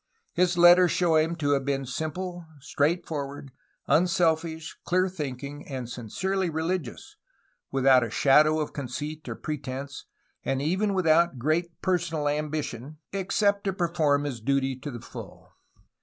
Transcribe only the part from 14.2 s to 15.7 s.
his duty to the full.